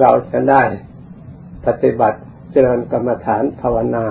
[0.00, 0.62] เราจะได้
[1.66, 4.06] ปฏิบัติเจริญกรรมฐานภาวนา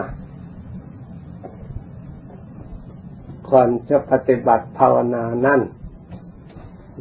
[3.50, 5.62] ก่อนจะปฏิบัติภาวนานั่น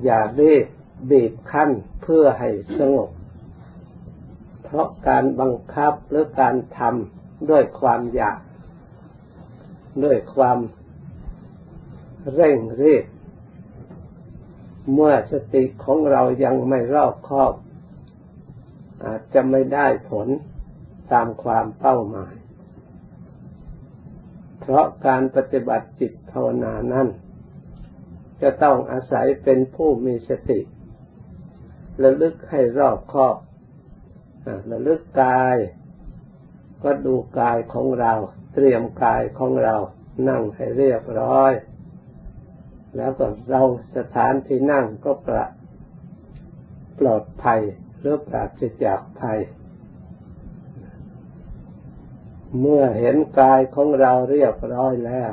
[0.04, 0.66] อย่ารีบ
[1.10, 1.70] บีบคั้น
[2.02, 3.10] เพื่อให้สงบ
[4.62, 8.38] เพราะการบังคับหรือการทำด้วยความอยาก
[10.04, 10.58] ด้วยความ
[12.34, 13.04] เร่งรีบ
[14.94, 17.52] เมื่อสติของเรายังไม่รอบคอบ
[19.04, 20.28] อาจจะไม่ได้ผล
[21.12, 22.34] ตามความเป้าหมาย
[24.60, 27.08] เพราะการปฏิบัติจิตภาวนานั้น
[28.42, 30.60] จะต้องอาศัยเป็นผู้มีสติ
[32.02, 33.36] ระลึกให้รอบคอบ
[34.72, 35.56] ระลึกกาย
[36.82, 38.12] ก็ดูกายของเรา
[38.54, 39.76] เตรียมกายของเรา
[40.28, 41.52] นั่งให้เรียบร้อย
[42.96, 43.62] แล้วก็เรา
[43.96, 45.44] สถานที่นั่งก็ประ
[46.98, 47.60] ปลอดภัย
[48.02, 49.40] หรือปราศจากภัย
[52.60, 55.32] เมื่อเห็นกายของเราเรียบร้อยแล้ว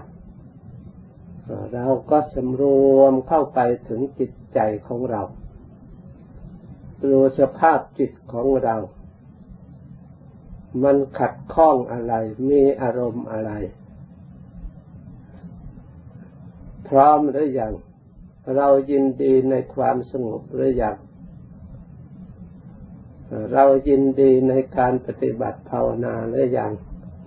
[1.73, 2.63] เราก็สำร
[2.97, 3.59] วมเข้าไป
[3.89, 5.21] ถึงจิตใจของเรา
[7.03, 8.75] ดูสภาพจิตของเรา
[10.83, 12.13] มันขัดข้องอะไร
[12.49, 13.51] มีอารมณ์อะไร
[16.87, 17.73] พร้อมหรือยัง
[18.55, 20.95] เรายินดีในความสงบหรือยัง
[23.53, 26.71] เรายินดีในการปฏิบัติภาวนาหรือยัง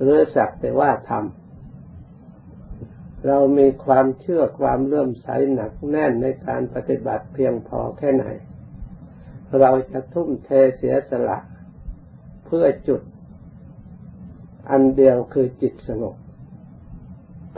[0.00, 8.26] หรือสักแต่ว่าทำเรามีความเชื่อความเลื่อมใสหนักแน่นในการปฏิบัติเพียงพอแค่ไหน
[9.60, 11.38] เราจะทุ่มเทเสียสละ
[12.46, 13.02] เพื่อจุด
[14.70, 16.16] อันเดียวคือจิตสงบ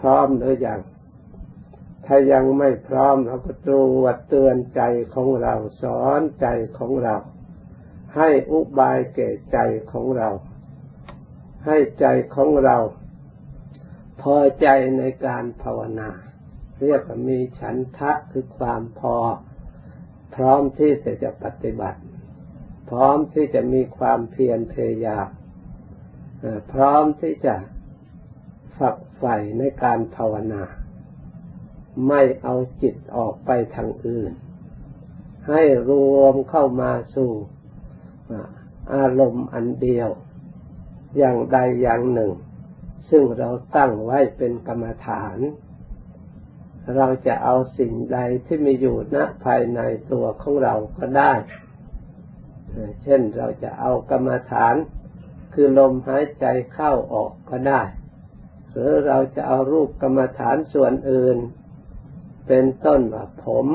[0.00, 0.80] พร้อมหรือยัง
[2.06, 4.82] ถ้ายังไม่พร้อมเราก็ตรวจเตือนใจ
[5.14, 6.46] ของเราสอนใจ
[6.78, 7.16] ของเรา
[8.16, 9.58] ให้อุบายแก่ใจ
[9.92, 10.28] ของเรา
[11.66, 12.76] ให้ใจของเรา
[14.20, 16.10] พอใจในการภาวนา
[16.80, 19.16] เรียกว่ามีฉันทะคือความพอ
[20.34, 22.00] พร้อมที่จะจะปฏิบัติ
[22.90, 25.28] พร้อมที่จะมีความเพียรพยายาม
[26.72, 27.54] พร้อมที่จะ
[28.78, 30.62] ฝักใฝ่ในการภาวนา
[32.08, 34.32] ไม่เอาจิตออกไปทางอื่น
[35.48, 37.32] ให้รวมเข้ามาสู่
[38.94, 40.08] อารมณ์อันเดียว
[41.16, 42.32] อย่างใดอย่างหนึ่ง
[43.10, 45.38] ซึ่งเราตั้งไว้เป็นกรรมฐาน
[46.96, 49.80] เราจะเอาสิ่งใดที่มีอยู่ณภายใน
[50.12, 51.32] ตัวของเราก็ได้
[53.02, 54.74] เช่นเราจะเอากรรมฐาน
[55.52, 57.82] คือลมหายใจเข้าออกก็ได้
[58.70, 61.38] หรือเราจะเอารูปกรรมฐานส่วนอื่น
[62.46, 63.66] เป็นต้นว่าผม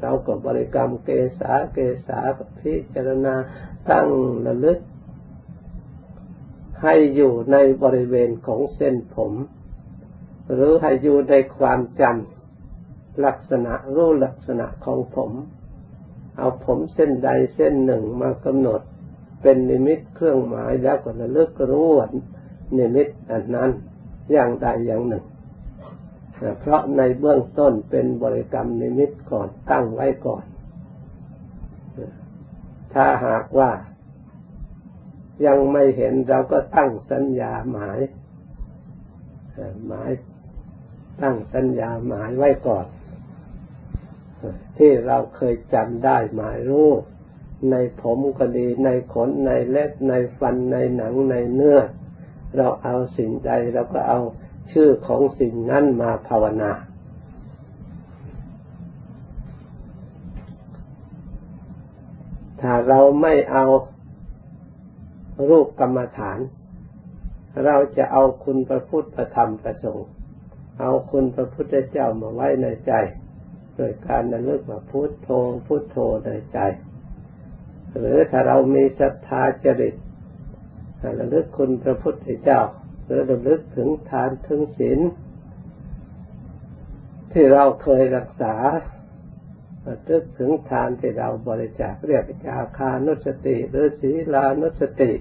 [0.00, 2.18] เราก็บริกรรมเกษาเกษา
[2.60, 3.34] พิจารณา
[3.90, 4.08] ตั้ง
[4.46, 4.78] ระลึก
[6.82, 9.32] ให้อยู่ในบริเวณของเส้นผม
[10.52, 15.32] หรือให้อยู่ในความจำลักษณะรู้ลักษณะของผม
[16.36, 18.80] เอาผมเส้นใดเส้นหนึ่งมากำหนด
[19.42, 22.08] เป็นนิมิตเครื่องหมายแล้วก็ระลึกรู้ว่า
[22.78, 23.70] นิมิตอันนั้น
[24.32, 25.24] อย่างใดอย่างหนึ่ง
[26.60, 30.44] เพราะในเบื้องต้นเป็นบริกรรมนิมิตก่อนตั้งไว้ก่อน
[32.94, 33.70] ถ้าหากว่า
[35.46, 37.98] ยังไม่เห็นเราก็ตั้งสัญญาหมาย
[39.86, 40.10] หมาย
[41.22, 42.86] ตั้งสัญญาหมายไว้ก่อน
[44.78, 46.90] ที่เราเคยจำได้หมายรู้
[47.70, 51.80] ในผมก็ดี ในขนในเล็บในฟันในหนังในเนื้อ
[52.56, 54.20] เราเอาสิ่งใดเราก็เอา
[54.70, 56.72] ชื่อของสิ่งนั้นมาภาวนา
[62.60, 63.64] ถ้าเราไม่เอา
[65.48, 66.38] รูปกรรมฐาน
[67.64, 70.08] เราจะเอาคุณพระพุทธประธรรมประสงค์
[70.80, 72.92] เอาคุณพระพุทธเจ้ามาไว้ในใจ
[73.76, 75.28] โดยการระลึกว่าพุทโธ
[75.66, 76.58] พุทโธในใจ
[77.98, 79.94] หรือถ้าเรามีศรัทธาจริต
[81.18, 82.60] ระลึกคุณพระพุทธเจ้า
[83.10, 85.00] รือระลึกถึงทานถึงศีล
[87.32, 88.54] ที่เราเคยรักษา
[89.86, 95.12] ระลึกถึงทานที่เราบริจาคเรียกจาคานุสติ หรือศีลานุสติ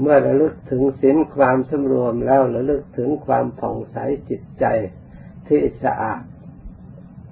[0.00, 3.96] เมื่อระลึกถึงศีลความสำรวมแล้วระลึกถึงความผ่องใส
[4.28, 4.64] จิตใจ
[5.48, 6.22] ที่สะอาด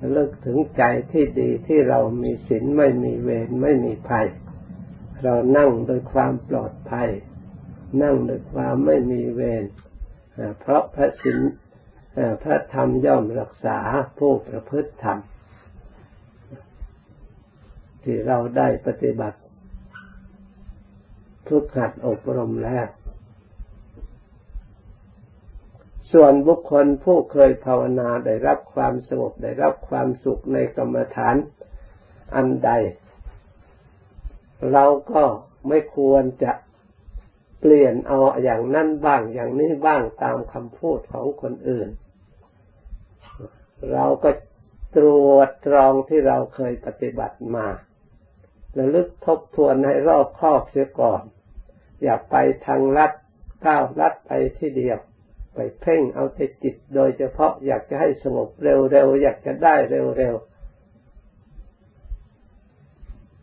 [0.06, 4.27] ระลึกถึงใจที่ดีที่เรามีศีลไม่มีเวรไม่มีภัย
[5.23, 7.11] เรานั่งโดยความปลอดภัย
[8.03, 9.65] นั่งโดยความไม่มีเวร
[10.61, 11.39] เพราะพระศีล
[12.43, 13.79] พระธรรมย่อมรักษา
[14.19, 15.19] ผู้ประพฤติธรรม
[18.03, 19.39] ที่เราได้ปฏิบัติ
[21.49, 22.87] ทุกขัดอบรมแล้ว
[26.17, 31.37] ส่วนบุคคลผู้เคยภาวนาได้รับความสงบได้รับความสุขในกรรมฐาน
[32.35, 32.71] อันใด
[34.73, 35.23] เราก็
[35.69, 36.53] ไม่ควรจะ
[37.61, 41.89] เปลี่ยนเอาอย่างนั้นบ้างอย่างนี้บ้างตามคำพูดของคนอื่น
[43.93, 44.31] เราก็
[44.97, 47.67] ตรวจตรองที่เราเคยปฏิบัติมา
[48.79, 51.23] ระลึกทบทวนให้รอบครอบเสียก่อน
[52.03, 53.13] อย่าไปทางลัด
[53.67, 54.99] ก้าวลัดไปที่เดียว
[55.55, 60.55] ไปเพ่งเอาแต่จิตโดยเฉพาะอยากจะให้สงบเร็วๆอยากจะได้เร็วๆ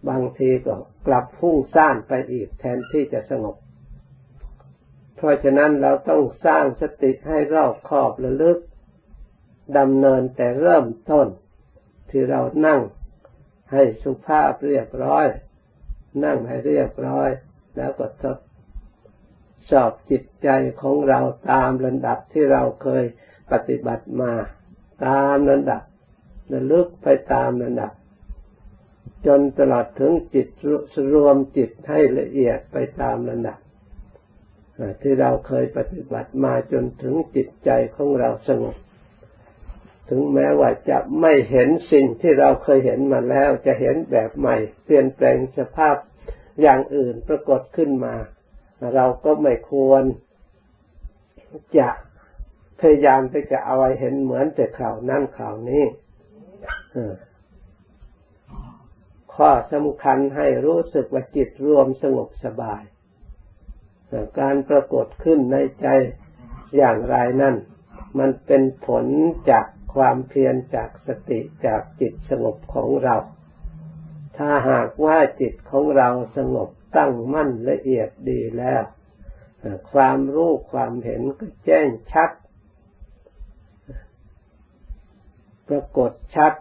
[0.09, 0.75] บางทีก็
[1.07, 3.55] กลับพุ่งซ่านไปอีกแทนที่จะสงบ
[5.15, 8.59] เพราะฉะนั้นเราต้องสร้างสติให้รอบคอบระลึก
[9.77, 11.27] ดำเนินแต่เริ่มต้น
[12.09, 12.81] ที่เรานั่ง
[13.71, 15.27] ให้สุภาพเรียบร้อย
[16.25, 17.29] นั่งให้เรียบร้อย
[17.77, 18.37] แล้วก็ทด
[19.71, 20.49] สอบจิตใจ
[20.81, 21.19] ของเรา
[21.51, 23.05] ตามระดับที่เราเคย
[23.51, 24.33] ปฏิบัติมา
[25.05, 25.81] ตามระดับ
[26.53, 27.91] ระลึกไปตามระดับ
[29.27, 30.47] จนตลอดถึงจิต
[31.13, 33.59] รวมจิตให้ละเอียดไปตามระดับ
[35.01, 38.75] ที่เราเคยปฏิบัติมาจนถึงจิตใจของเราสงบ
[40.09, 45.95] ถึงแม้ว่าจะไม่เห็นสิ่งที่เราเคยเห็นมาแล้ว จะเห็นแบบใหม่ เปลี่ยนแปลงสภาพ
[46.61, 48.15] อย่างอื่นปรากฏขึ้นมา
[48.95, 50.03] เราก็ไม่ควร
[51.77, 51.89] จะ
[52.79, 55.83] พยายามไปจะเอาไว้เห็นเหมือนแต่ข่าวนั่นข่าวนี้
[59.35, 62.83] ข้อสำคัญให้รู้สึกว่าจิตรวมสงบสบาย
[64.39, 65.87] การปรากฏขึ้นในใจ
[66.77, 67.55] อย่างไรนั่น
[68.19, 69.05] มันเป็นผล
[69.51, 73.15] จากความเพียรจากสติจากจิตสงบของเรา
[74.37, 78.83] ถ้าหากว่าจิตของเราสงบ ตั้งมั่นละเอียดดีแล้ว
[79.91, 82.31] ความรู้ความเห็นก็แจ้งชัด
[85.67, 86.53] ปรากฏชัด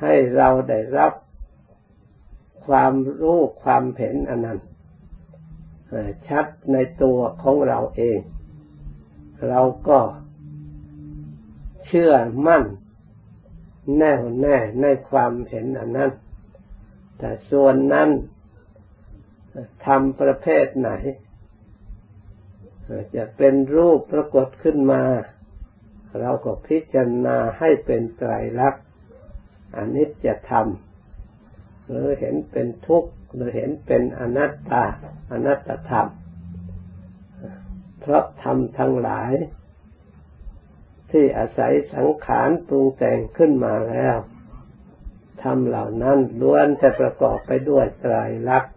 [0.00, 1.12] ให้เราได้รับ
[2.66, 4.58] ความรู้ความเห็นอันนั้น
[6.28, 8.18] ชัดในตัวของเราเอง
[9.48, 10.00] เราก็
[11.86, 12.12] เชื่อ
[12.46, 12.64] มั่น
[13.98, 16.10] แน่วแน่ในความเห็นอันนั้น
[17.20, 18.10] แต่ส่วนนั้น
[19.86, 20.90] ทำประเภทไหน
[23.16, 25.02] จะเป็นรูปปรากฏขึ้นมา
[26.20, 28.84] เราก็พิจารณาให้เป็นไตรลักษณ์
[29.76, 30.66] อนิจจธรรม
[31.88, 34.84] หรือเห็นเป็นทุกข์หรือเห็นเป็นอนัตตา
[35.32, 36.08] อนัตตธรรม
[38.00, 39.32] เพราะธรรมทั้งหลาย
[41.10, 44.16] ที่อาศัยสังขารปรุงแต่งขึ้นมาแล้ว
[45.42, 48.14] ทำเหล่านั้นล้วนจะประกอบไปด้วยไตร
[48.48, 48.72] ลักษณ์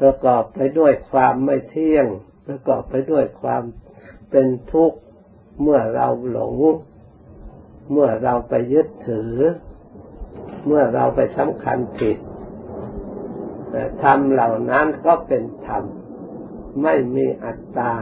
[0.00, 2.06] ประกอบไปด้วยความไม่เที่ยง
[2.46, 3.62] ประกอบไปด้วยความ
[4.30, 4.98] เป็นทุกข์
[5.62, 6.56] เมื่อเราหลง
[7.92, 9.34] เมื่อเราไปยึดถือ
[10.66, 12.18] เมื่อเราไปสำคัญผิด
[14.02, 15.82] ธรรมเหล่านั้นก็เป็นธรรม
[16.82, 17.92] ไม่มีอัตตา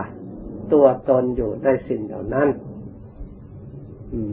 [0.72, 2.48] ตัวตนอยู่ในสิ่งเหล่านั้น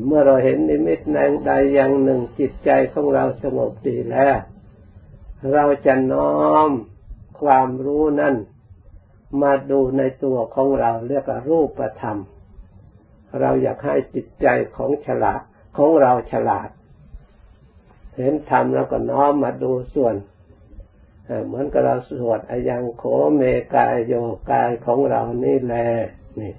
[0.06, 4.38] เมื่อเราเห็นนิมิตแงใดอย่างหนึ่งจิตใจของเราสงบดีแล้ว
[5.54, 6.70] เราจะน้อม
[7.42, 8.36] ความรู้นั่น
[9.42, 12.18] มาดูในตัวของเราเรียกว่ารูปธรรม
[13.40, 14.48] เราอยากให้จิตใจ
[14.78, 15.42] ของฉลาด
[15.78, 16.70] ของเราฉลาด
[18.18, 20.16] เห็นธรรมแล้วก็น้อมมาดูส่วน
[21.46, 23.04] เหมือนกับเราสวดอายังโข
[23.36, 23.42] เม
[23.76, 24.14] กายโย
[24.52, 25.88] กายของเรานี่แหละ
[26.40, 26.54] นี่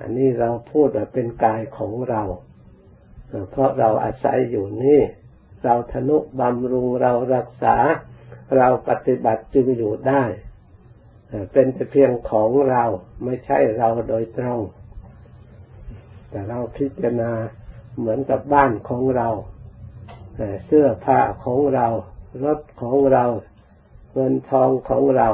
[0.00, 2.22] อันนี้เราพูดว่าเป็นกายของเรา
[3.50, 5.00] เพราะเราอาศัยอยู่นี่
[5.64, 7.76] เราทนุบำรุงเรารักษา
[8.56, 10.22] เราปฏิบัติจึงอยู่ได้
[11.52, 12.84] เป็นแต่เพียงของเรา
[13.24, 14.60] ไม่ใช่เราโดยตรง
[16.30, 17.32] แต่เราพิจารณา
[17.98, 19.28] เหมือนกับบ้านของเรา
[20.66, 21.86] เสื้อผ้าของเรา
[22.44, 23.24] รถของเรา
[24.12, 25.28] เงินทองของเรา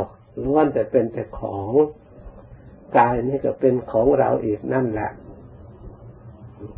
[0.45, 1.73] ล้วนแต่เป็นแต่ของ
[2.97, 5.11] กายนี่ก็เป็นของเราอีกนั่นแหละ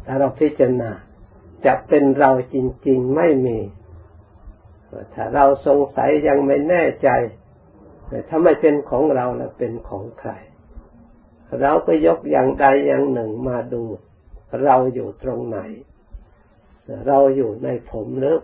[0.06, 0.90] ถ้าเราพิจารณา
[1.66, 2.56] จะเป็นเราจ
[2.88, 3.58] ริง ๆไม่มี
[5.14, 7.08] ถ้าเราสงสัยยังไม่แน่ใจ
[8.28, 10.30] ถ้าไม่เป็นของเราแล้วเป็นของใคร
[11.60, 13.82] เราก็ยกอย่างใดอย่างหนึ่งมาดู
[14.64, 15.58] เราอยู่ตรงไหน
[17.06, 18.38] เราอยู่ในผมหรือ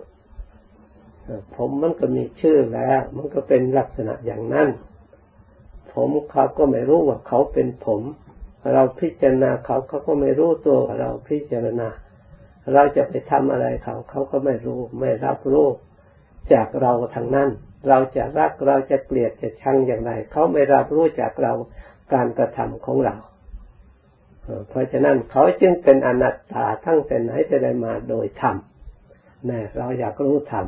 [1.56, 4.68] ผมมันก็มีชื่อแล้ว มันก็เป็นลักษณะอย่างนั้น
[5.96, 8.02] ผมเขาก็ไม่รู้ว่าเขาเป็นผม
[8.72, 11.88] เราพิจารณาเขาเขาก็ไม่รู้ตัวเราพิจารณา
[12.74, 15.68] เราจะไปทำอะไรเขา เขาก็ไม่รู้ไม่รับรู้
[16.52, 17.48] จากเราทางนั้น
[17.88, 21.52] เราจะรักเราจะเกลียดจะชังอย่างไร เขาไม่รับรู้จากเรา
[22.12, 23.16] การกระทำของเรา
[24.68, 28.56] เพราะฉะนั้นเขาจึงเป็นอนัตตาทั้งแต่ไหนแต่ใดมาโดยธรรม
[29.48, 30.66] นี่เราอยากรู้ธรรม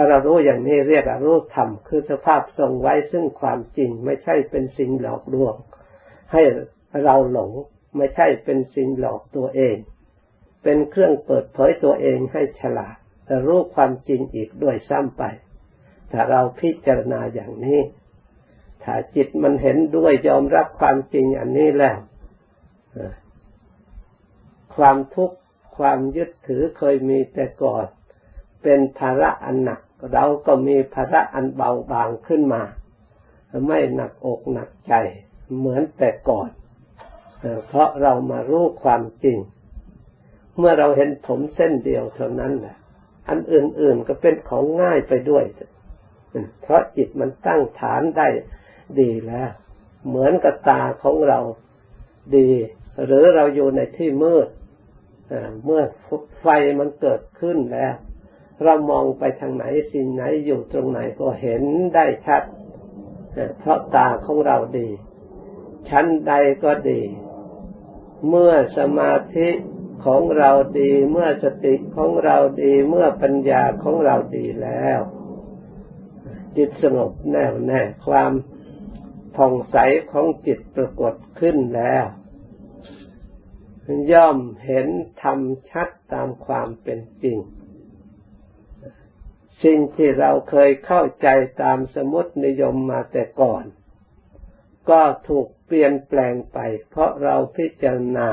[0.00, 5.54] ถ้าเรารู้อย่างนี้เรียกว่ารู้ธรรมคือสภาพทรงไว้ซึ่งความจริง ไม่ใช่เป็นสิ่งหลอกลวง
[6.32, 6.42] ให้
[7.04, 7.50] เราหลง
[7.96, 9.76] ไม่ใช่เป็นสิ่งหลอกตัวเอง
[10.62, 15.22] เป็นเครื่องเปิดเผยตัวเองให้ฉลาดแต่รู้ความจริงอีกด้วยซ้ำไป
[16.12, 17.80] ถ้าเราพิจารณาอย่างนี้
[18.82, 21.98] ถ้าจิตมันเห็นด้วยยอมรับความจริงอันนี้แล้ว
[24.76, 25.36] ความทุกข์
[25.76, 27.86] ความยึดถือเคยมีแต่ก่อน
[28.62, 29.80] เป็นภาระอันหนัก
[30.12, 32.62] เราก็มีภาระอันเบาบางขึ้นมา
[33.66, 34.94] ไม่หนักอกหนักใจ
[35.56, 36.50] เหมือนแต่ก่อน
[37.66, 39.38] เพราะเรามารู้ความจริง
[40.58, 42.76] เมื่อเราเห็นผมเส้นเดียวเท่านั้นแหละ
[43.28, 45.44] อันอื่นๆก็เป็นของง่ายไปด้วย
[46.62, 48.28] เพราะจิตมันตั้งฐานได้
[49.00, 49.50] ดีแล้ว
[50.08, 51.40] เหมือนกับตาของเรา
[52.36, 52.50] ดี
[53.06, 54.48] หรือเราอยู่ในที่มืด
[55.64, 55.82] เมื่อ
[56.40, 56.46] ไฟ
[56.78, 57.94] มันเกิดขึ้นแล้ว
[58.62, 61.62] เรามองไปทางไหนสิ่งไหนอยู่ตรงไหนก็เห็น
[61.94, 62.42] ได้ชัด
[63.58, 64.88] เพราะตาของเราดี
[65.88, 66.32] ชั้นใด
[66.64, 67.02] ก็ดี
[68.28, 69.48] เมื่อสมาธิ
[70.04, 70.50] ของเรา
[70.80, 75.00] ดี เมื่อสติของเราดี เมื่อปัญญาของเราดีแล้ว
[76.56, 78.32] จิตสงบแน่วแน่ความ
[79.36, 79.76] ผ่องใส
[80.12, 82.04] ของจิตปรากฏขึ้นแล้ว
[84.12, 84.88] ย่อมเห็น
[85.22, 85.38] ธรรม
[85.70, 87.38] ชัดตามความเป็นจริง
[89.64, 91.28] สิ่งที่เราเคยเข้าใจ
[91.62, 93.64] ตามสมมตินิยมมาแต่ก่อน
[94.90, 96.58] ก็ถูกเปลี่ยนแปลงไป
[96.90, 98.28] เพราะเราพิจารณา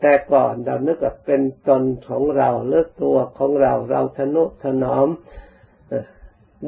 [0.00, 5.08] แต่ก่อนเรานึกว่าเป็นตนของเราเลือกตัวของเราเราทนุถนอม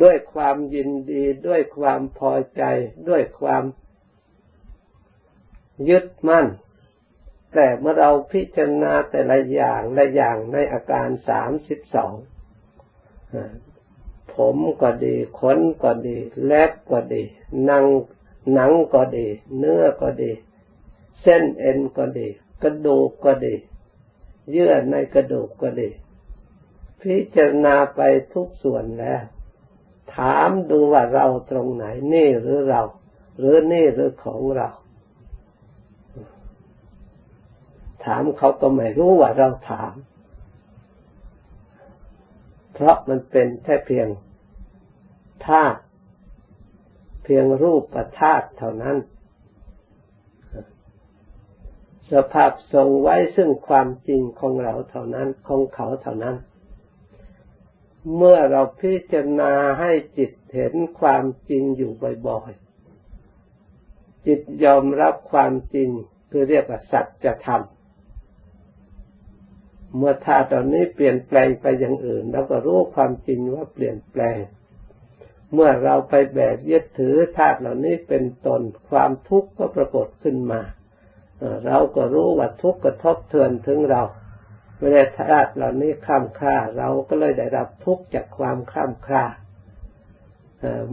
[0.02, 2.62] ด้วยความยินดีด้วยความพอใจ
[3.08, 3.64] ด้วยความ
[5.88, 6.46] ยึดมั่น
[7.54, 12.14] แต่เมื่อเราพิจารณาแต่ละอย่างละอย่างในอาการสามสิบสอง
[14.34, 17.22] ผมก็ดีขนก็ดีเล็บก็ดี
[17.64, 17.84] หนัง
[18.52, 19.26] หนังก็ดี
[19.56, 20.32] เนื้อก็ดี
[21.20, 22.28] เส้นเอ็นก็ดี
[22.62, 23.54] กระดูกก็ดี
[24.50, 25.90] เยื่อในกระดูกก็ดี
[27.00, 28.00] พิจารณาไป
[28.32, 29.22] ทุกส่วนแล้ว
[30.14, 32.82] ถามดูว่าเราตรงไหน นี่หรือเรา
[33.38, 34.68] หรือนี่หรือของเรา
[38.04, 39.94] ถามเขาก็ไม่รู้ว่าเราถาม
[42.74, 44.08] เพราะมันเป็นแค่เพียง
[45.46, 45.80] ธาตุ
[47.24, 48.96] เพียงรูปประธาตุเท่านั้น
[52.12, 56.36] สภาพทรงไว้ซึ่งความจริงของเราเท่านั้นของเขาเท่านั้น
[58.16, 61.92] เมื่อเราพิจารณาให้จิตเห็นความจริงอยู่
[62.28, 65.88] บ่อยๆจิตยอมรับความจริง
[66.30, 67.62] คือเรียกว่าสัจธรรม
[69.96, 74.38] เมื่อธาตุตอนนี้เปลี่ยนแปลงไปอย่างอื่นเราก็รู้ความจริงว่าเปลี่ยนแปลง
[75.52, 80.60] เมื่อเราไปแบกยึดถือธาตุเหล่านี้เป็นตนความทุกข์ก็ปรากฏขึ้นมา
[81.66, 84.02] เราก็รู้ว่าทุกข์กระทบเทือนถึงเรา
[84.78, 89.24] เมื่อธาตุเหล่านี้ข้ามค่า เราก็เลยได้รับทุกข์จากความข้ามค่า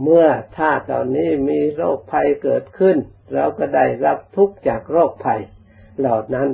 [0.02, 0.26] เมื่อ
[0.58, 2.96] ธาตุเหล่านี้มีโรคภัยเกิดขึ้น
[3.34, 5.40] เราก็ได้รับทุกข์จากโรคภัย
[5.98, 6.48] เหล่านั้น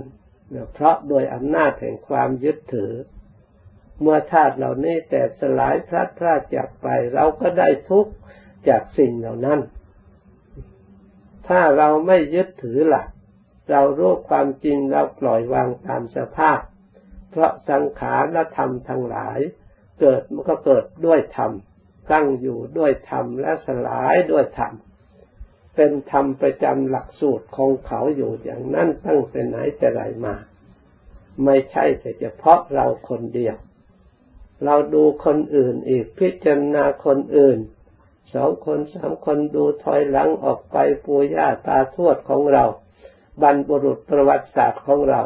[0.72, 2.92] เพราะโดยอำนาจแห่งความยึดถือ
[4.00, 8.12] เมื่อธาตุเหล่านี้แต่สลายพลัดพรากจากไป เราก็ได้ทุกข์
[8.68, 9.60] จากสิ่งเหล่านั้น
[11.48, 13.08] ถ้าเราไม่ยึดถือหลัก
[13.70, 16.60] เรารู้ความจริงเราปล่อยวางตามสภาพ
[17.30, 19.38] เพราะสังขารและธรรมทั้งหลาย
[20.00, 21.52] เกิดมันก็เกิดด้วยธรรม
[22.12, 24.72] ตั้งอยู่ด้วยธรรมและสลายด้วยธรรม
[25.80, 30.34] เป็นธรรมประจำหลักสูตรของเขาอยู่อย่างนั้นตั้งแต่ไหนแต่ไรมา
[31.44, 33.56] ไม่ใช่แต่เฉพาะเราคนเดียว
[34.64, 37.58] เราดูคนอื่นอีกพิจารณาคนอื่น
[38.34, 42.64] สองคนสามคนดูถอยหลังออกไปปูย่าตาทวดของเรา
[43.42, 45.20] บรรพบุรุษประวัติศาสตร์ของเรา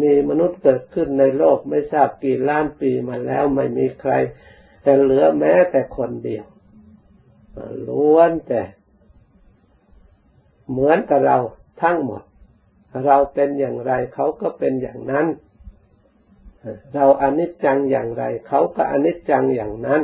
[0.00, 4.12] มีมนุษย์เกิดขึ้นในโลกไม่ทราบกี่ล้านปีมาแล้วไม่มีใคร
[4.82, 6.44] แต่เหลือแม้แต่คนเดียว
[7.88, 8.62] ล้วนแต่
[10.70, 11.38] เหมือนกับเรา
[11.82, 12.22] ทั้งหมด
[13.06, 15.26] เราเป็นอย่างไรเขาก็เป็นอย่างนั้น
[16.94, 20.02] เราอนิจจังอย่างไร เขาก็อนิจจังอย่างนั้น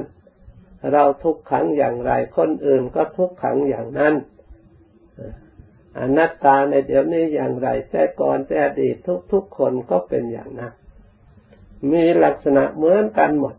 [0.93, 4.15] เราทุกขังอย่างไร คนอื่นก็ทุกขังอย่างนั้น
[5.99, 8.97] อนัตตาในเดี๋ยวนี้อย่างไรแต่ก่อนแต่อดีต
[9.33, 10.73] ทุกๆคนก็เป็นอย่างนั้น
[11.93, 13.55] มีลักษณะเหมือนกันหมด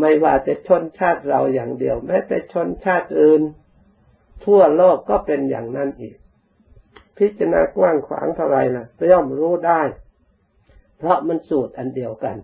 [0.00, 3.42] ไม่ว่าจะชนชาติเราอย่างเดียว แม้แต่ชนชาติอื่น
[4.44, 6.16] ทั่วโลกก็เป็นอย่างนั้นอีก
[7.18, 9.82] พิจารณากว้างขวางเท่าไรล่ะย่อมรู้ได้
[10.98, 12.36] เพราะมันสูตรอันเดียวกัน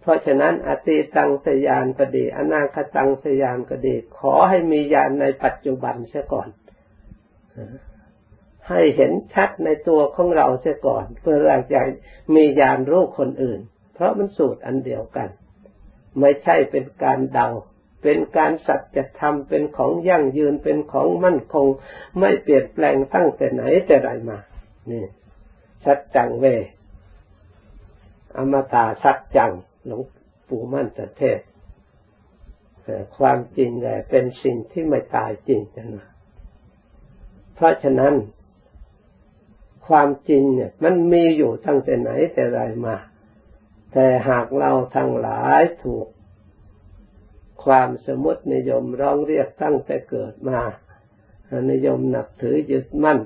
[0.00, 6.48] เพราะฉะนั้นอติตังสยานก็ดี อนาคตังสยานก็ดี ขอให้มีญาณในปัจจุบันเสียก่อน
[8.68, 11.80] ให้เห็นชัดในตัวของเราเสียก่อน เพื่อเราจะ
[12.34, 13.60] มีญาณรู้คนอื่น
[13.94, 15.28] เพราะมันสูตรอันเดียวกัน
[16.20, 17.48] ไม่ใช่เป็นการเดา
[18.08, 21.66] เป็นการสัจธรรมเป็นของยั่งยืนเป็นของมั่นคง
[22.18, 24.38] ไม่เปลี่ยนแปลงตั้งแต่ไหนแต่ไรมา
[24.90, 25.04] นี่
[25.84, 26.44] สัจจังเว
[28.36, 29.52] อมตะสัจจัง
[29.86, 30.00] หลวง
[30.48, 31.40] ปู่มั่นจะเทศ
[33.18, 35.60] ความจริงแหละเป็นสิ่งที่ไม่ตายจริง
[35.96, 36.08] นะ
[37.54, 38.14] เพราะฉะนั้น
[39.88, 42.96] ความจริงเนี่ย มันมีอยู่ตั้งแต่ไหนแต่ไรมา
[43.92, 46.06] แต่หากเราทั้งหลายถูก
[47.66, 50.60] ความสมมตินิยมร้องเรียกตั้งแต่เกิดมา
[51.70, 53.18] นิยมหนับถือยึดมั่น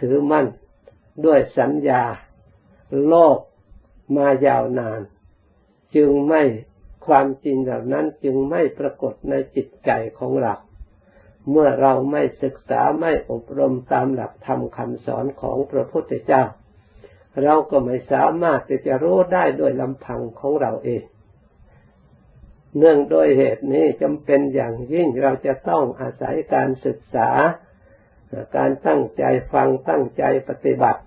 [0.00, 0.46] ถือมั่น
[1.24, 2.02] ด้วยสัญญา
[3.08, 3.38] โลก
[4.16, 5.00] มายาวนาน
[5.96, 6.42] จึงไม่
[7.06, 10.54] ความจริงเหล่านั้นจึงไม่ปรากฏในจิตใจของเรา
[11.50, 16.42] เมื่อเราไม่ศึกษาไม่อบรมตามหลักธรรมคำสอนของพระพุทธเจ้า
[17.42, 21.02] เราก็ไม่สามารถที่จะรู้ได้ด้วยลำพังของเราเอง
[22.78, 27.30] เนื่องโดยเหตุนี้จำเป็นอย่างยิ่งเราจะต้องอาศัยการศึกษา
[28.56, 31.02] การตั้งใจฟังตั้งใจปฏิบัติ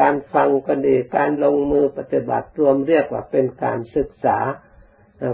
[0.00, 4.38] การฟังก็ดีการลงมือปฏิบัติรวมเรียกว่าเป็นการศึกษา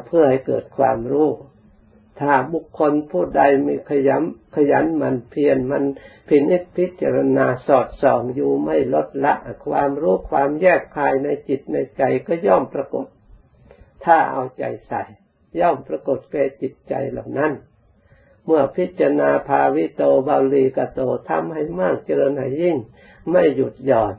[0.06, 1.28] เพื่อให้เกิดความรู้
[2.20, 4.22] ถ้าบุคคลผู้ใดมีขยัน
[4.56, 5.84] ขยันมันเพียรมัน
[6.28, 9.34] พินิจพิจารณาสอดส่องอยู่ไม่ลดละ
[9.66, 13.06] ความรู้ความแยกคายในจิตในใจก็ย่อมปรากฏ
[14.04, 15.02] ถ้าเอาใจใส่
[15.60, 17.52] ย่อมปรากฏแก่จิตใจเหล่านั้น
[18.46, 22.76] เมื่อพิจารณาภาวิโตบาลีกโตทำให้มากเจริญให้ยิ่ง
[23.30, 24.14] ไม่หยุดหย่อน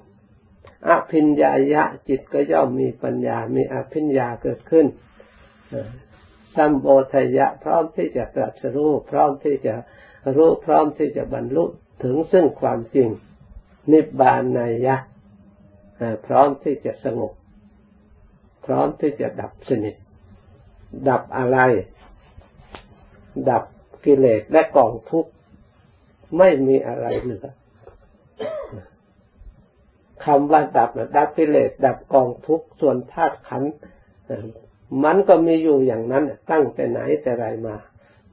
[0.89, 4.85] อภิญญายะจิตก็ย่อมมีปัญญา มีอภิญญาเกิดขึ้น
[6.55, 9.73] สัมโบทยะพร้อมที่จะตรัสรู้พร้อมที่จะ
[10.35, 11.65] รู้พร้อมที่จะบรรลุ
[12.03, 13.09] ถึงซึ่งความจริง
[13.91, 14.95] นิบานนายะ
[16.25, 17.31] พร้อมที่จะสงบ
[18.65, 19.95] พร้อมที่จะดับสนิท
[21.09, 21.57] ดับอะไร
[23.49, 23.63] ดับ
[24.05, 25.31] กิเลสและกองทุกข์
[26.37, 27.47] ไม่มีอะไรเหลือ
[30.25, 33.63] คำว่าดับดับกิเลสดับกองทุกข์ส่วนธาตุขัน
[35.03, 37.75] มันก็มีอยู่อย่างนั้น ตั้งแต่ไหนแต่ไรมา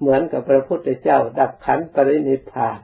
[0.00, 2.78] เหมือนกับพระพุทธเจ้า ดับขันปรินิพาน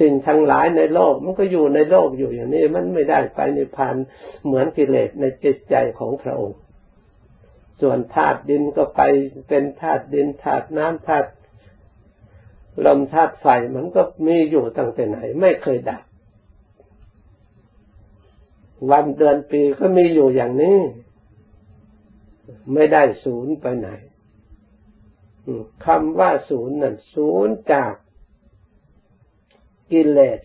[0.00, 3.96] สิ่งทั้งหลายในโลกมันก็อยู่ในโลกอยู่อย่างนี้ มันไม่ได้ไปในพพาน
[4.44, 6.58] เหมือนกิเลสในจิตใจของพระองค์
[7.80, 9.02] ส่วนธาตุดินก็ไป
[9.48, 11.30] เป็นธาตุดินธาตุน้ำธาตุ
[12.86, 16.02] ลมธาตุไฟมันก็มีอยู่ตั้งแต่ไหน ไม่เคยดับ
[18.90, 20.78] วันเดือนปีก็มีอยู่อย่างนี้
[22.74, 23.88] ไม่ได้ศูนย์ไปไหน
[25.86, 27.94] คำว่าศูนย์นั่นศูนย์จาก
[29.90, 30.40] กิเลส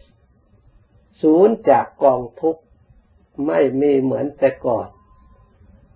[1.22, 2.64] ศูนย์จากกองทุกข์
[3.48, 4.88] ไม่มีเหมือนแต่ก่อน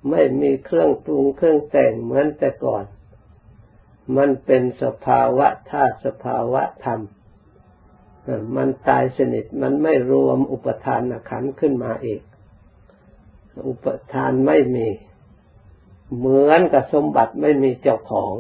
[0.09, 2.85] ไม่มีเครื่องปรุงเครื่องแต่งเหมือนแต่ก่อน
[4.17, 7.01] มันเป็นสภาวะธาตุสภาวะธรรม
[8.55, 12.21] มันตายสนิทมันไม่รวมอุปทานขันขึ้นมาอีก
[13.67, 14.87] อุปทานไม่มี
[16.17, 18.35] เหมือนกับสมบัติไม่มีเจ้าของ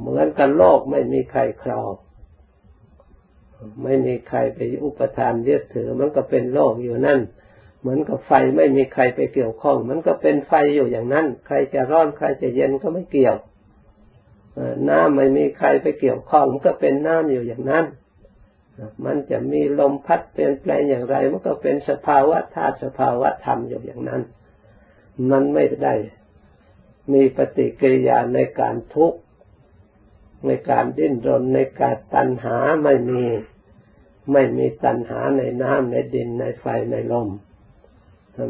[0.00, 1.92] เหมือนกับโลกไม่มีใครครอง
[3.82, 7.20] ไม่มีใครไปอุปทานยึดถือ มันก็เป็นโลกอยู่นั่น
[7.80, 13.36] เหมือนกับไฟไม่มีใครไปเกี่ยวข้อง มันก็เป็นไฟอยู่อย่างนั้น ใครจะร้อนใครจะเย็นก็ไม่เกี่ยว
[14.88, 17.84] น้ำไม่มีใครไปเกี่ยวข้อง มันก็เป็นน้ำอยู่อย่างนั้น
[19.04, 24.22] มันจะมีลมพัดเปลี่ยนแปลงอย่างไร มันก็เป็นสภาวะธาตุสภาวะธรรมอยู่อย่างนั้น
[25.30, 25.94] มันไม่ได้
[27.12, 29.18] มีปฏิกิริยาในการทุกข์
[30.46, 33.22] ในการดิ้นรนในการตัณหาไม่มี
[34.30, 37.28] ไม่มีตัณหาในน้ำในดินในไฟในลม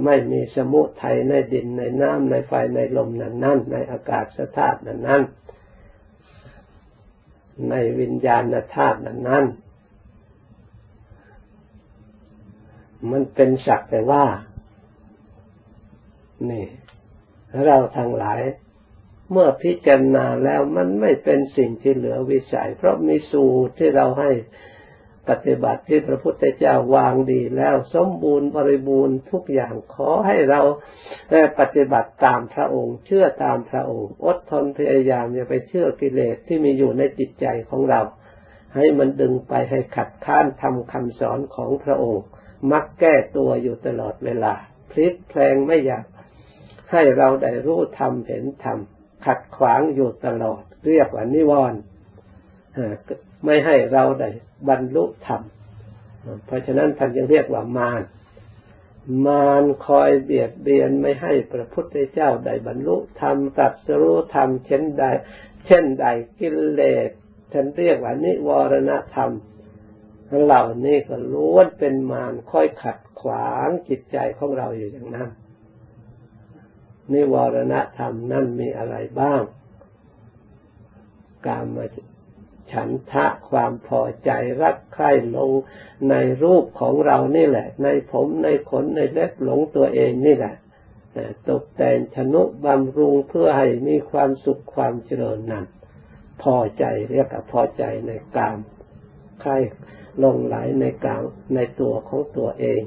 [0.05, 4.25] ไม่มีสมุทัยในดินในน้ำในไฟในลมนั้นนั่นในอากาศ
[4.57, 5.23] ธาตุนั้นนั่น
[7.71, 8.43] ในวิญญาณ
[8.75, 9.45] ธาตุนั้นนั่น
[13.11, 14.25] มันเป็นสักแต่ว่า
[16.51, 16.67] นี่
[17.65, 18.41] เราทั้งหลาย
[19.31, 24.31] เมื่อพิจารณาแล้วมันไม่เป็นสิ่งที่เหลือวิสัย เพราะมีสูตรที่เราให้
[25.29, 30.61] ปฏิบัติที่พระพุทธเจ้าวางดีแล้วสมบูรณ์บริบูรณ์ทุกอย่างขอให้เรา
[31.59, 38.01] ปฏิบัติตามพระองค์ เชื่อตามพระองค์ อดทนพยายามอย่าไปเชื่อกิเลสที่มีอยู่ในจิตใจของเรา
[38.77, 42.25] ให้มันดึงไปให้ขัดข้านทำคำสอนของพระองค์
[42.73, 44.55] มักแก้ตัวอยู่ตลอดเวลา
[44.91, 46.05] พลิกแพลงไม่อยาก
[46.93, 48.79] ให้เราได้รู้ธรรมเห็นธรรม
[49.27, 51.81] ขัดขวางอยู่ตลอด เรียกว่านิวรณ์
[53.45, 54.29] ไม่ให้เราได้
[54.69, 55.43] บรรลุธรรม
[56.47, 58.03] เพราะฉะนั้นท่านยังเรียกว่ามาร
[59.27, 65.05] มารคอยเบียดเบียนไม่ให้พระพุทธเจ้าได้บรรลุธรรมตัดสู้ธรรมเช่นใด
[65.67, 66.07] เช่นใด
[66.39, 67.11] กิเลส
[67.53, 69.31] ท่านเรียกว่านิวรณธรรม
[70.45, 75.31] เหล่านี้ก็ล้วนเป็นมารคอยขัดขวางจิตใจของเราอยู่อย่างนั้น
[77.13, 79.43] นิวรณธรรมนั่นมีอะไรบ้าง
[81.47, 81.85] การมา
[82.73, 84.31] ฉันทะความพอใจ
[84.63, 85.51] รักใคร่ลง
[86.11, 90.55] ในรูปของเรานี่แหละ ในผมในขนในเล็บหลงตัวเองนี่แหละ
[91.49, 95.67] ตกแต่งชนุบำรุงเพื่อให้มีความสุขความเจริญนั้น
[96.43, 98.59] พอใจเรียกว่าพอใจในกาม
[99.41, 99.53] ใคร
[100.25, 101.23] ลงไหลในกาม
[101.55, 102.81] ในตัวของตัวเอง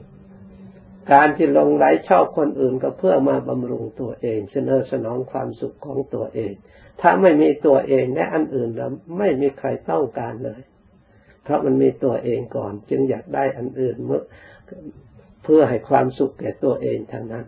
[1.11, 6.53] การที่ลงไหลชอบคนอื่นก็เพื่อมาบำรุงตัวเองเสนอสนองความสุขของตัวเอง
[7.01, 10.61] ถ้าไม่มีตัวเองและอันอื่นแล้วไม่มีใครต้องการเลย
[11.43, 14.21] เพราะมันมีตัวเองก่อน จึงอยากได้อันอื่นเมื่อ
[15.43, 17.45] เพื่อให้ความสุขแก่ตัวเองทางนั้น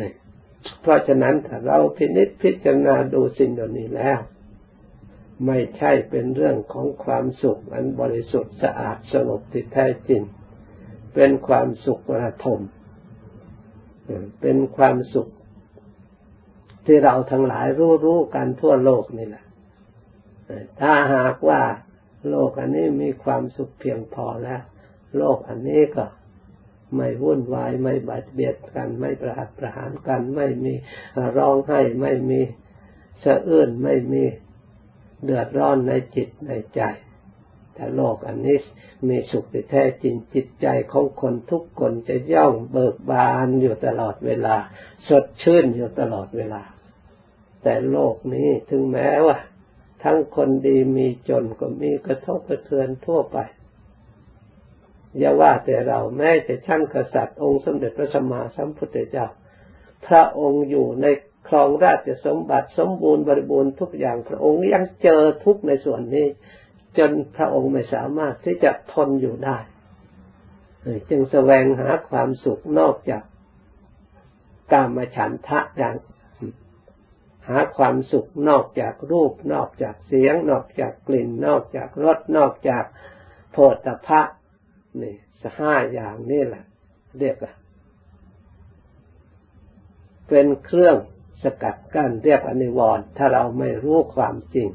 [0.00, 0.12] นี่
[0.80, 4.20] เพราะฉะนั้นถ้าเราพินิจพิจารณาดูสิ่งเหล่านี้แล้ว
[5.46, 10.22] ไม่ใช่เป็นเรื่องของความสุขอันบริสุทธิ์สะอาดสงบที่แท้จริง
[11.14, 12.60] เป็นความสุขระทม
[14.40, 15.28] เป็นความสุข
[16.86, 19.44] ที่เราทั้งหลายรู้รู้กันทั่วโลกนี่แหละ
[20.80, 21.62] ถ้าหากว่า
[22.30, 24.62] โลกอันนี้มีความสุขเพียงพอแล้ว
[25.18, 26.06] โลกอันนี้ก็
[26.96, 30.74] ไม่วุ่นวายไม่บาดเบียดกัน ไม่ประหัตประหารกัน ไม่มี
[31.36, 32.40] ร้องไห้ไม่มี
[33.24, 34.24] สะอื้นไม่มี
[35.24, 36.80] เดือดร้อนในจิตในใจ
[37.74, 38.58] แต่โลกอันนี้
[39.08, 44.56] มีสุขที่แท้จริงจิตใจของคนทุกคนจะย่องเบิกบานอยู่ตลอดเวลา
[45.08, 46.62] สดชื่นอยู่ตลอดเวลา
[47.62, 49.36] แต่โลกนี้ถึงแม้ว่า
[50.04, 53.38] ทั้งคนดีมีจนก็มีกระทบกระเทือนทั่วไป
[55.18, 59.26] อย่าว่าแต่เราแม้แต่ชั้นกษัตริย์องค์สมเด็จพระสัมมาสัมพุทธเจ้า
[60.06, 61.06] พระองค์อยู่ใน
[61.48, 66.26] ครองราชสมบัติสมบูรณ์บริบูรณ์ทุกอย่างพระองค์ยังเจอทุกในส่วนนี้
[66.98, 69.58] จนพระองค์ไม่สามารถที่จะทนอยู่ได้
[71.10, 73.22] จึงแสวงหาความสุขนอกจาก
[74.72, 75.96] กามฉันทะอย่าง
[77.48, 82.84] หาความสุขนอกจากรูป นอกจากเสียง นอกจากกลิ่น นอกจากรสนอกจาก
[83.52, 84.20] โพธพะ
[85.02, 86.64] นี่สห้าอย่างนี่แหละ
[87.18, 87.52] เรียกว่า
[90.28, 90.96] เป็นเครื่อง
[91.42, 94.68] สกัดกั้นเรียกอนิวรณ์ถ้าเราไม่รู้ความจริง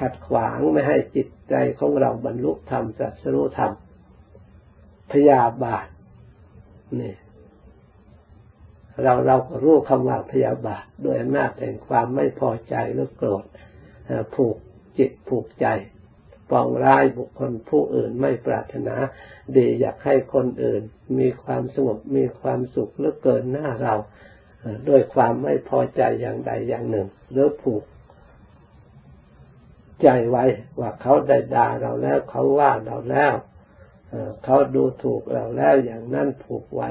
[0.00, 3.72] ขัดขวางไม่ให้จิตใจของเราบรรลุธรรมสัสรู้ธรรม
[5.12, 5.86] พยาบาท
[7.00, 7.14] นี่
[9.02, 13.44] เราเราก็รู้คำว่าพยาบาทโดยอำนาจแห่งความไม่พอใจหรือโกรธ
[14.34, 14.56] ผูก
[14.98, 15.66] จิตผูกใจ
[16.50, 18.96] ปองร้ายบุคคลผู้อื่นไม่ปรารถนา
[19.56, 20.82] ดีอยากให้คนอื่น
[21.18, 23.94] มีความสงบมีความสุขหรือเกินหน้าเรา
[24.88, 27.82] ด้วยความไม่พอใจอย่างใดอย่างหนึ่งหรือผูก
[30.02, 30.44] ใจไว้
[30.80, 33.32] ว่าเขาได้ด่าเราแล้ว เขาว่าเราแล้ว
[34.44, 36.90] เขาดูถูกเราแล้วอย่างนั้นผูกไว้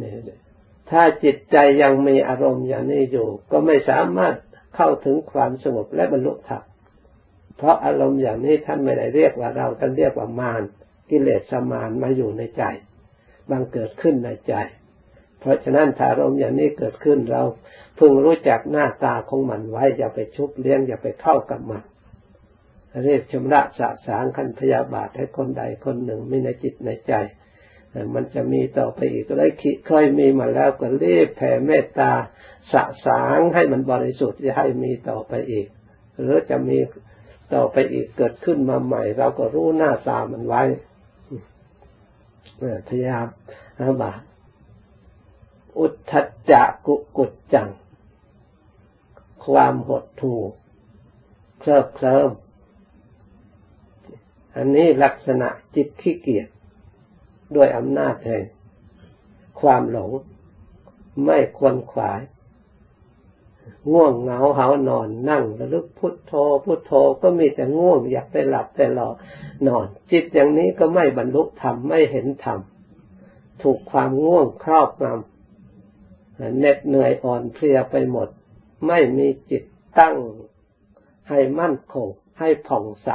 [0.00, 0.10] นี่
[0.90, 4.34] ถ้าจิตใจยังมีอารมณ์อย่างนี้อยู่ ก็ไม่สามารถ
[4.76, 6.62] เข้าถึงความสงบและบรรลุธรรม
[7.56, 10.62] เพราะอารมณ์อย่างนี้ท่านไม่ได้เรียกว่าเราท่านเรียกว่ามาร
[11.10, 12.62] กิเลสสมานมาอยู่ในใจ
[13.50, 14.54] บางเกิดขึ้นในใจ
[15.40, 17.42] เพราะฉะนั้นถ้าอารมณ์อย่างนี้เกิดขึ้นเรา
[17.98, 21.82] พึงรู้จักหน้าตาของมันไว้อย่าไปชุบเลี้ยงอย่าไปเข้ากับมัน
[23.04, 27.14] เรียกชำระสะสางขันพยาบาทให้คนใดคนหนึ่งมีในจิตในใจ
[28.14, 29.48] มันจะมีต่อไปอีกก็ได้
[29.86, 32.12] เคยมีมาแล้วก็รีบแผ่เมตตา
[32.72, 35.66] สะสางให้มันบริสุทธิ์จะให้มีต่อไปอีก
[36.20, 36.78] หรือจะมี
[37.54, 40.62] ต่อไปอีกเกิดขึ้นมาใหม่ เราก็รู้หน้าตามันไว้
[42.88, 43.26] พยายาม
[44.02, 44.12] บา
[45.78, 46.12] อุทธ
[46.50, 47.68] จักกุกุจจัง
[49.44, 50.50] ความหดถูก
[51.60, 52.30] เคลิบเคลิ้ม
[54.56, 56.48] อันนี้ลักษณะจิตขี้เกียจ
[57.56, 58.44] ด้วยอำนาจแห่ง
[59.60, 60.10] ความหลง
[61.26, 62.20] ไม่ควรขวาย
[63.92, 66.32] ง่วงเหงาเหานอนนั่งระลึกพุทโธ
[66.64, 69.08] พุทโธก็มีแต่ง่วงอยากไปหลับแต่หลอ
[69.66, 72.60] นอน จิตอย่างนี้ก็ไม่บรรลุธรรมไม่เห็นธรรม
[73.62, 78.28] ถูกความง่วงครอบงำเหน็ดเหนื่อยอ่อนเพลียไปหมด
[78.86, 79.64] ไม่มีจิต
[79.98, 80.16] ตั้ง
[81.28, 83.10] ให้มั่นคงให้ผ่องใส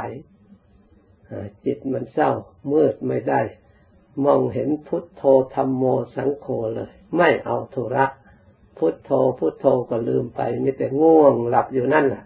[1.64, 2.30] จิตมันเศร้า
[2.72, 3.40] มืดไม่ได้
[4.24, 5.22] มองเห็นพุทโธ
[5.54, 8.06] ธรรมโมสังโฆเลย ไม่เอาธุระ
[8.78, 12.24] พุทโธพุทโธก็ลืมไปมีแต่ง่วงหลับอยู่นั่นแหละ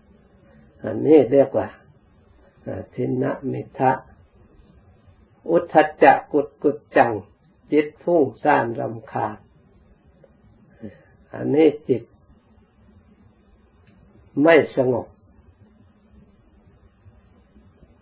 [0.84, 1.68] อันนี้เรียกว่า
[2.94, 3.92] ทินะมิทะ
[5.50, 7.12] อุทจจะกุดกุดจัง
[7.72, 9.36] จิตฟุ้งซ่านรำคาญ
[11.34, 12.02] อันนี้จิต
[14.42, 15.06] ไม่สงบ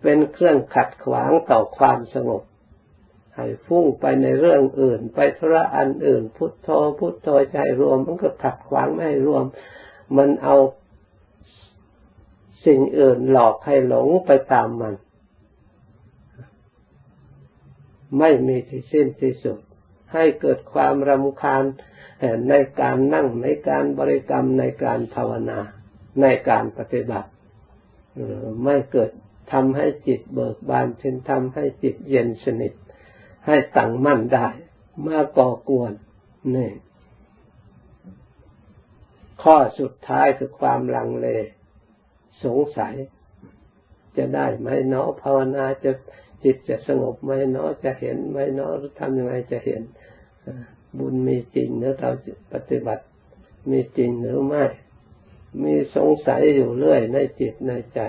[0.02, 2.42] เป็นเครื่องขัดขวางต่อความสงบ
[3.36, 9.44] ให้ฟุ้งไปในเรื่องอื่น ไปธุระอันอื่น พุทโธพุทโธใจรวม มันก็ขัดขวางไม่ให้รวม
[10.16, 10.56] มันเอา
[12.66, 14.94] สิ่งอื่นหลอกให้หลงไปตามมัน
[18.18, 19.58] ไม่มีที่สิ้นที่สุด
[20.12, 21.64] ให้เกิดความรำคาญ
[22.48, 25.60] ในการนั่งในการบริกรรมในการภาวนา
[26.22, 27.28] ในการปฏิบัติ
[28.64, 29.10] ไม่เกิด
[29.52, 32.72] ทำให้จิตเบิกบานเช่นทำให้จิตเย็นสนิท
[33.46, 34.48] ให้ตั้งมั่นได้
[35.06, 35.92] มาก่อกวน
[36.56, 36.70] นี่
[39.42, 41.26] ข้อสุดท้ายคือความลังเล
[42.44, 42.94] สงสัย
[44.16, 45.92] จะได้ไหมเนาะภาวนาจะ
[46.44, 49.82] จิตจะสงบไหมเนาะจะเห็นไหมเนาะทำยังไงจะเห็น
[50.98, 52.10] บุญมีจริงหรือเรา
[52.52, 53.04] ปฏิบัติ
[53.70, 54.64] มีจริงหรือไม่
[55.64, 58.00] มีสงสัยอยู่เรื่อยในจิตในใจ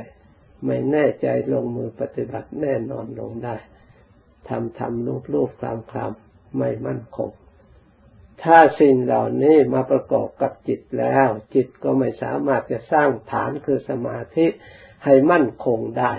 [0.66, 3.56] ไม่แน่ใจลงมือปฏิบัติแน่นอนลงได้
[4.50, 7.32] ทำทำลูบลูบคลำคลำไม่มั่นคง
[8.44, 14.46] ถ้าสิ่งเหล่านี้มาประกอบกับจิตแล้ว จิตก็ไม่สามารถจะสร้างฐานคือสมาธิ
[15.06, 16.14] ให้มั่นคงได้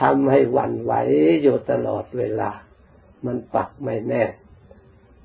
[0.00, 0.92] ทำให้หวั่นไหว
[1.42, 2.50] อยู่ตลอดเวลา
[3.26, 4.24] มันปักไม่แน่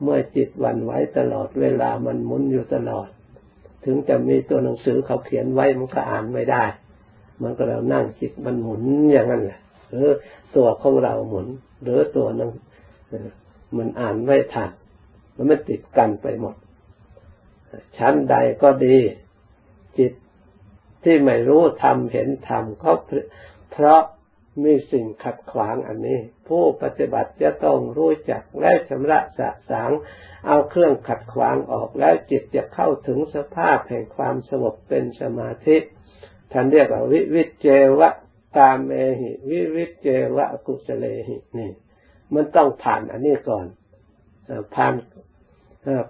[0.02, 3.08] เมื่อจิตวันไหวตลอดเวลามันหมุนอยู่ตลอด
[3.86, 6.64] ถึงจะมีตัวหนังสือเขาเขียนไว้มันก็อ่านไม่ได้
[7.44, 10.08] มันก็เรานั่งจิตมันหมุนอย่างนั้นแหละหรือ
[10.56, 11.48] ตัวของเราหมุน
[11.84, 12.52] หรือตัวนั้น
[13.78, 14.70] มันอ่านไม่ทัน
[15.36, 16.56] มันไม่ติดกันไปหมด
[17.98, 18.98] ชั้นใดก็ดี
[19.98, 20.14] จิต
[21.04, 22.92] ที่ไม่รู้ทำเห็นทำก็
[23.72, 24.02] เพราะ
[24.64, 29.92] มีสิ่งขัดขวางอันนี้ ผู้ปฏิบัติจะต้องรู้จักและชำระสะสาง
[30.48, 35.78] เอาเครื่องขัดขวางออกแล้วจิตจะเข้าถึงสภาพแห่งความสงบเป็นสมาธิ
[36.52, 37.68] ท่านเรียกว่าวิวิเจ
[38.00, 38.10] วะ
[38.58, 41.72] ตามเมหิ วิวิเจวะกุสเลหินี่
[42.34, 43.66] มันต้องผ่านอันนี้ก่อน
[44.76, 44.94] ผ่าน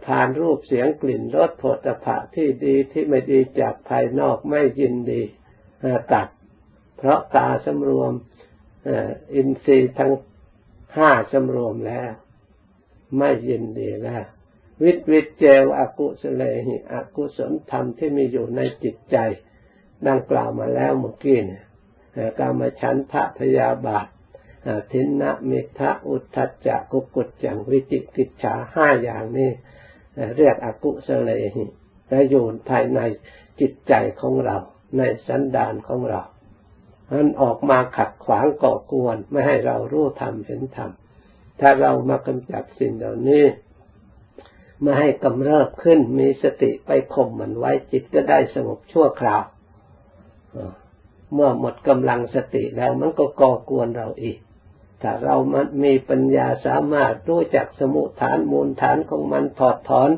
[0.06, 5.22] ผ่านรูปเสียงกลิ่นรสผลิภะที่ดีที่ไม่ดีจากภายนอกไม่ยินดี
[6.14, 6.28] ตัด
[6.98, 8.12] เพราะตาสำรวม
[9.36, 10.14] อินทรีย์ทั้ง
[10.98, 12.12] ห้าสำรวมแล้ว
[13.18, 14.24] ไม่ยินดีแล้ว
[14.84, 19.18] วิตวิเจวอกุสเลหิอกุศลธรรมที่มีอยู่ในจิตใจ
[20.08, 21.64] ดังกล่าวมาแล้วเมื่อกี้เนี่ย
[22.40, 24.08] กามาฉันทะพยาบาท
[24.92, 29.50] ทินนะมิทะอุทธัจจะกุกุจจังวิจิกิจฉาห้าอย่างนี้
[30.38, 31.66] เรียกอกุสเลหิ
[32.10, 33.00] และอยู่ภายใน
[33.60, 34.58] จิตใจของเรา
[34.98, 36.22] ในสันดานของเรา
[37.12, 40.92] มันออกมาขัดขวางก่อกวนไม่ให้เรารู้ธรรมเห็นธรรม
[41.60, 43.46] ถ้าเรามากำจัดสิ่งเหล่านี้
[44.84, 49.44] มาให้กำเริบขึ้นมีสติไปข่มมันไว้จิตก็ได้สงบชั่วคราว
[51.34, 54.38] เมื่อหมดกำลังสติแล้วมันก็ก่อกวนเราอีก
[55.02, 60.10] ถ้าเรามันมีปัญญาสามารถรู้จักสมุทฐานมูลฐานของมันถอดถอน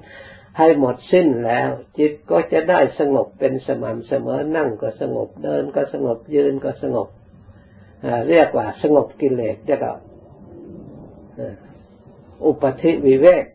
[0.58, 7.08] ให้หมดสิ้นแล้ว จิตก็จะได้สงบเป็นสม่ำเสมอนั่งก็สงบเดินก็สงบยืนก็สงบ
[8.30, 9.96] เรียกว่าสงบกิเลสเรียกว่า
[12.46, 13.46] อุปธิวิเวก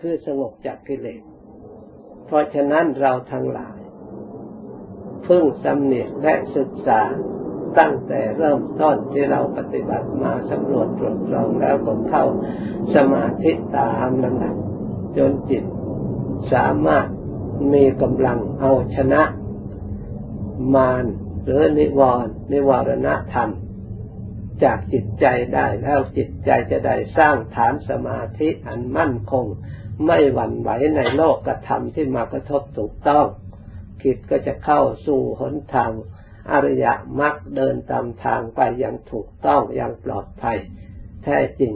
[0.00, 1.22] คือสงบจากกิเลส
[2.26, 3.81] เพราะฉะนั้นเราทั้งหลาย
[5.26, 7.00] พึ่งสำเนียกและศึกษา
[7.78, 12.24] ตั้งแต่เริ่มต้นที่เราปฏิบัติมาสำรวจตรวจสอบแล้วก็เข้า
[12.94, 14.54] สมาธิตามลำดับ
[15.16, 15.64] จนจิต
[16.52, 17.06] สามารถ
[17.72, 19.22] มีกำลังเอาชนะ
[20.74, 21.04] มาร
[21.44, 23.50] หรือนิวรณ์นิวรณธรรม
[24.64, 29.46] จากจิตใจได้แล้วจิตใจจะได้สร้างฐานสมาธิอันมั่นคง
[30.06, 33.26] ไม่หวั่นไหวในโลกกระทำที่มากระทบถูกต้อง
[34.04, 35.92] จิตก็จะเข้าสู่หนทาง
[36.50, 36.86] อริย
[37.20, 40.58] มรรคเดินตามทางไปอย่างถูกต้องอย่างปลอดภัย
[41.24, 41.72] แท้จริง